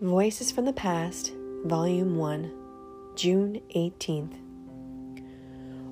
[0.00, 1.34] Voices from the Past,
[1.64, 2.52] Volume 1,
[3.16, 4.36] June 18th.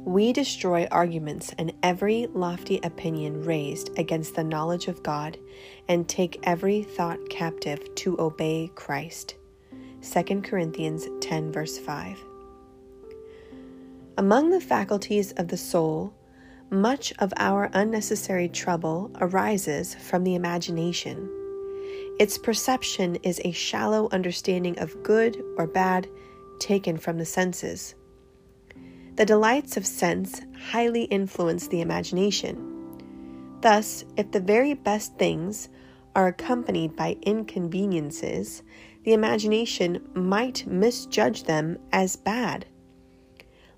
[0.04, 5.38] We destroy arguments and every lofty opinion raised against the knowledge of God
[5.88, 9.34] and take every thought captive to obey Christ.
[10.08, 12.16] 2 Corinthians 10, verse 5.
[14.18, 16.14] Among the faculties of the soul,
[16.70, 21.28] much of our unnecessary trouble arises from the imagination.
[22.18, 26.08] Its perception is a shallow understanding of good or bad
[26.58, 27.94] taken from the senses.
[29.16, 30.40] The delights of sense
[30.70, 32.72] highly influence the imagination.
[33.60, 35.68] Thus, if the very best things
[36.14, 38.62] are accompanied by inconveniences,
[39.04, 42.66] the imagination might misjudge them as bad.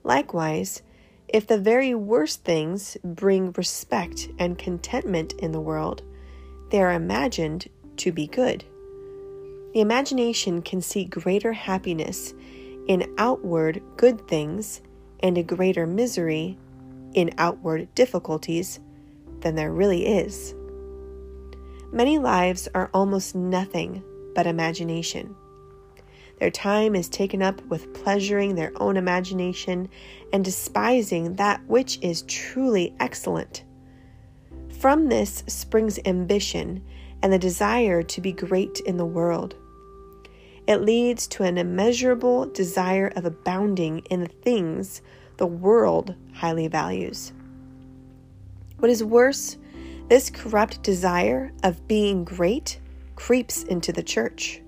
[0.04, 0.82] Likewise,
[1.28, 6.02] if the very worst things bring respect and contentment in the world,
[6.70, 7.68] they are imagined
[7.98, 8.64] to be good.
[9.74, 12.34] The imagination can see greater happiness
[12.86, 14.80] in outward good things
[15.20, 16.58] and a greater misery
[17.14, 18.80] in outward difficulties
[19.40, 20.54] than there really is.
[21.92, 24.02] Many lives are almost nothing
[24.34, 25.34] but imagination.
[26.38, 29.88] Their time is taken up with pleasuring their own imagination
[30.32, 33.64] and despising that which is truly excellent.
[34.78, 36.84] From this springs ambition
[37.22, 39.54] and the desire to be great in the world.
[40.66, 45.00] It leads to an immeasurable desire of abounding in the things
[45.38, 47.32] the world highly values.
[48.78, 49.56] What is worse,
[50.08, 52.80] this corrupt desire of being great
[53.16, 54.60] creeps into the church.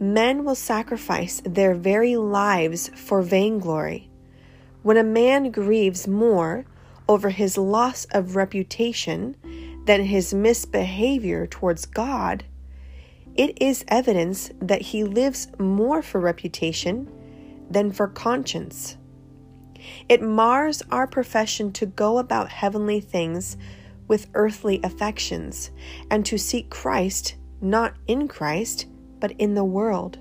[0.00, 4.10] Men will sacrifice their very lives for vainglory.
[4.82, 6.66] When a man grieves more
[7.08, 9.36] over his loss of reputation
[9.84, 12.44] than his misbehavior towards God,
[13.34, 17.10] it is evidence that he lives more for reputation
[17.68, 18.96] than for conscience.
[20.08, 23.56] It mars our profession to go about heavenly things
[24.08, 25.70] with earthly affections
[26.10, 28.86] and to seek Christ not in Christ,
[29.18, 30.18] but in the world.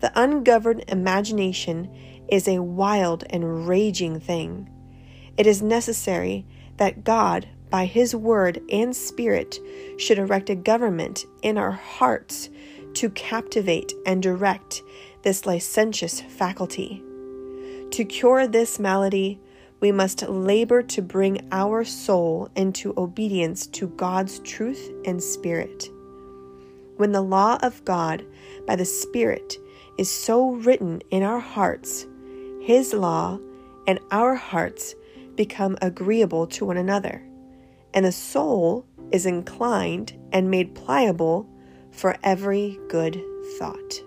[0.00, 1.92] The ungoverned imagination
[2.28, 4.70] is a wild and raging thing.
[5.36, 6.46] It is necessary
[6.76, 9.58] that God, by His word and Spirit,
[9.96, 12.50] should erect a government in our hearts
[12.92, 14.82] to captivate and direct
[15.22, 17.02] this licentious faculty.
[17.92, 19.40] To cure this malady,
[19.80, 25.88] we must labor to bring our soul into obedience to God's truth and Spirit.
[26.98, 28.22] When the law of God
[28.66, 29.56] by the Spirit
[29.96, 32.06] is so written in our hearts,
[32.60, 33.38] His law
[33.86, 34.94] and our hearts
[35.36, 37.22] become agreeable to one another
[37.94, 41.48] and the soul is inclined and made pliable
[41.90, 43.22] for every good
[43.58, 44.02] thought.